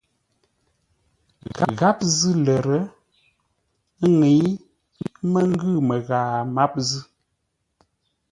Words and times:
Gháp 1.79 1.97
zʉ́ 2.17 2.33
lər, 2.45 2.67
ə́ 4.03 4.07
ŋə́i 4.17 4.41
mə́ 5.31 5.43
ngʉ̂ 5.51 5.73
məghaa 5.87 6.33
máp 6.55 6.73
zʉ́. 6.89 7.03